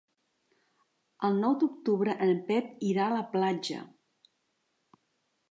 [1.29, 3.85] El nou d'octubre en Pep irà a la platja.